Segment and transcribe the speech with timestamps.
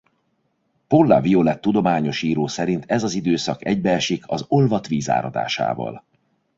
[0.87, 6.03] Paul La Violette tudományos író szerint ez az időszak egybeesik az olvadt víz áradásával.